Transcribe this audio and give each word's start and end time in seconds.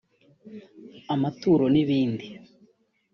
amaturo 1.13 1.65
n’ibindi 1.73 2.25